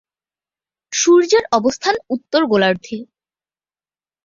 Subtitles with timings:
[0.93, 2.97] সূর্যের অবস্থান উত্তর গোলার্ধে।